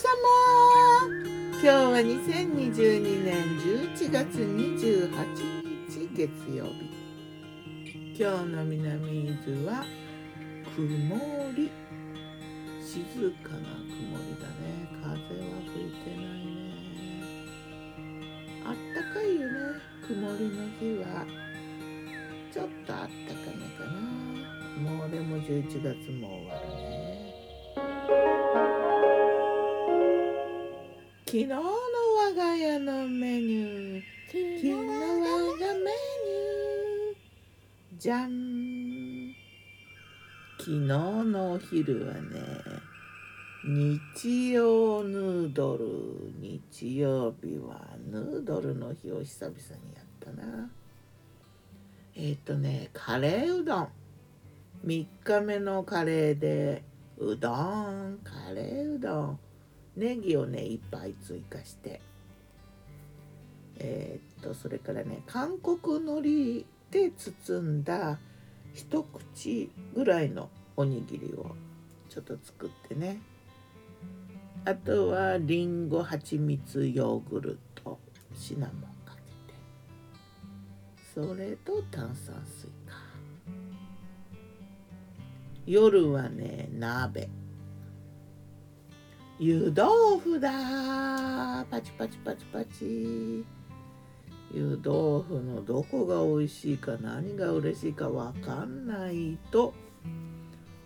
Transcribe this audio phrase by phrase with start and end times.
[0.00, 0.08] 様。
[1.52, 5.12] 今日は2022年11月28
[5.90, 6.88] 日月曜日。
[8.18, 9.84] 今日の南伊豆は
[10.74, 10.86] 曇
[11.54, 11.70] り。
[12.82, 14.88] 静かな曇りだね。
[15.02, 15.20] 風は
[15.66, 17.20] 吹いてないね。
[18.64, 19.54] あったかいよね。
[20.06, 21.26] 曇りの日は。
[22.50, 24.00] ちょっとあったかめかな。
[24.80, 26.79] もうでも11月も終わる。
[31.30, 34.02] 昨日の我が家のメニュー。
[34.26, 38.00] 昨日我がメニュー。
[38.00, 39.32] じゃん。
[40.58, 42.20] 昨日のお昼はね
[43.64, 45.86] 日曜ヌードル。
[46.40, 50.68] 日曜日はヌードルの日を久々にやったな。
[52.16, 53.88] えっ、ー、とねカレーうどん。
[54.84, 56.82] 3日目のカレーで
[57.18, 58.18] うどん。
[58.24, 59.38] カレーうどん。
[60.00, 62.00] ネギをねいっぱい追加して。
[63.82, 68.18] えー、っとそれからね韓国海苔で包んだ
[68.74, 71.54] 一口ぐらいのおにぎりを
[72.08, 73.20] ちょっと作ってね。
[74.64, 77.98] あとはりんご蜂蜜ヨーグルト
[78.34, 79.20] シナモンかけ
[79.52, 79.58] て。
[81.14, 82.96] それと炭酸水か。
[85.66, 87.28] 夜はね鍋。
[89.42, 91.64] 湯豆腐だ。
[91.70, 93.42] パチパチパチパチ。
[94.52, 99.72] 湯豆腐のどこが美味しいか何が嬉しいか分かんないと。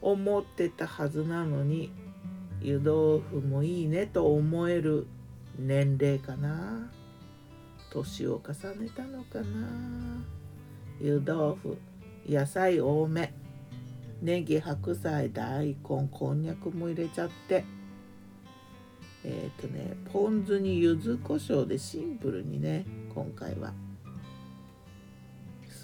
[0.00, 1.92] 思ってたはずなのに
[2.62, 5.06] 湯豆腐もいいねと思える
[5.58, 6.90] 年齢かな。
[7.90, 10.24] 年を重ねたのかな。
[11.02, 11.76] 湯豆腐
[12.26, 13.34] 野菜多め。
[14.22, 17.66] ネギ白菜大根こんにゃくも入れちゃって。
[19.28, 23.72] えっ、ー、とねポン酢に柚子胡椒でシンプルにね今回は。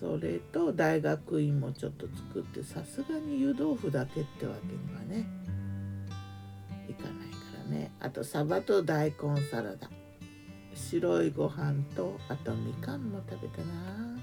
[0.00, 5.26] それと大学院もちょっと作ってさすがに湯豆腐だけってわけにはね
[6.88, 7.36] いかないか
[7.70, 7.90] らね。
[8.00, 9.88] あとサバと大根サラダ。
[10.74, 14.18] 白いご飯とあとみかんも食べたな。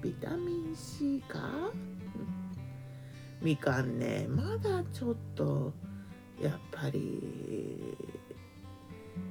[0.00, 1.70] ビタミン C か？
[3.42, 5.72] みかんねまだちょっと
[6.42, 7.20] やっぱり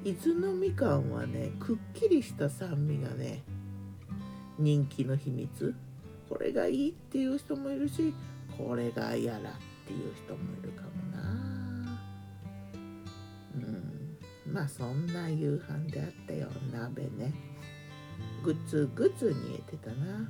[0.03, 3.43] 伊豆のみかんはねくっきりした酸味がね
[4.57, 5.75] 人気の秘密。
[6.29, 8.13] これがいいっていう人もいるし
[8.57, 9.41] これが嫌だっ
[9.85, 11.99] ていう人もいるかもな。
[13.55, 14.17] うん。
[14.53, 17.33] まあそんな夕飯であったよ鍋ね。
[18.43, 20.29] グツグツ煮えてたな。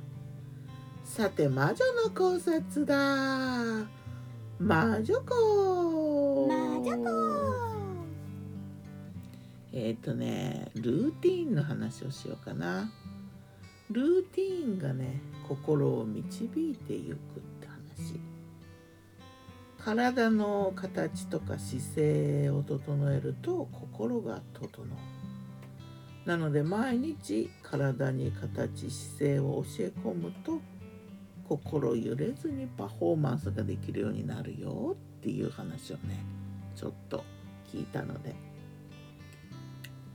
[1.04, 2.96] さて魔女の考察だ。
[4.58, 6.46] 魔女子。
[6.48, 7.73] 魔女子。
[9.76, 12.92] えっ、ー、とねルーティンの話をしようかな。
[13.90, 17.16] ルーティンがね心を導いていくっ
[17.60, 18.20] て話。
[19.78, 24.86] 体の形とか姿勢を整えると心が整う。
[26.24, 30.60] なので毎日体に形姿勢を教え込むと
[31.48, 36.24] 心揺れずにパフォーマンスができるようになるよっていう話をね
[36.76, 37.24] ちょっと
[37.72, 38.53] 聞いたので。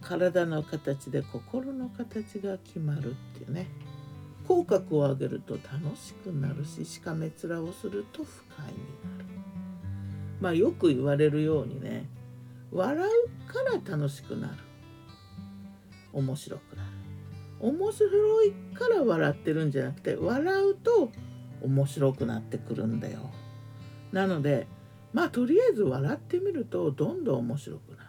[0.09, 3.67] 体の形で心の形が決まるっていうね。
[4.47, 9.25] 口角を上げると楽しくなるししかめ面をすると不快になる。
[10.41, 12.09] まあよく言われるようにね
[12.71, 14.53] 笑うから楽しくなる。
[16.11, 16.89] 面白くなる。
[17.59, 21.11] 面白いから笑ってるんじゃなくて笑うと
[21.61, 23.29] 面白くなってくるんだよ。
[24.11, 24.65] なので
[25.13, 28.08] まあとりあえず笑ってみるとどんどん面白くな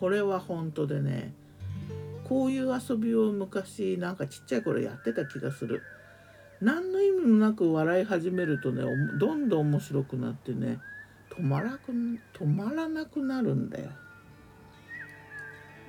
[0.00, 1.32] これは本当でね
[2.28, 5.82] こういう遊びを昔なんかちっちゃい頃やってた気がする。
[6.60, 8.82] 何の意味もなく笑い始めるとね
[9.18, 10.78] どんどん面白くなってね
[11.36, 13.90] 止まらく止まらなくなるんだよ。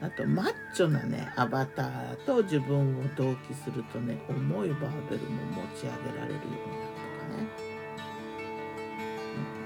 [0.02, 7.48] あとマッチョなねアバターと自分を同期するとね重いバーベルも持ち上げられるようになるとかね、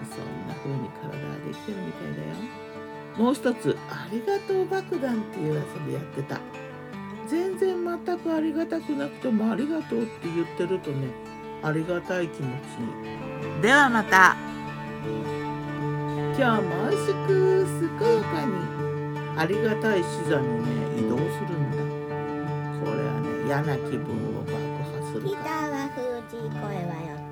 [0.01, 2.35] うん、そんな風に体ができてるみたいだよ。
[3.17, 6.39] もう一つありがとう爆弾っていう遊びやってた。
[7.27, 11.09] 全然全くありがたくなくてもありがとうって言ってるとね
[11.61, 12.77] ありがたい気持ち
[13.55, 13.61] に。
[13.61, 14.35] ではまた。
[16.37, 17.67] 今日も美味しく
[17.99, 18.51] 健やかに
[19.37, 21.77] ありがたい視座にね移動するんだ。
[22.89, 24.05] これはね嫌な気分
[24.37, 24.57] を爆破
[25.13, 25.49] するから。
[25.69, 27.28] は富士声はよ